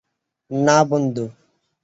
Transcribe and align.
না, 0.51 0.77
বন্ধু। 0.83 1.25